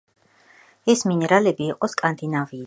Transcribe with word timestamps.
ეს 0.93 1.03
მინერალები 1.11 1.69
იყო 1.75 1.91
სკანდინავიიდან. 1.97 2.59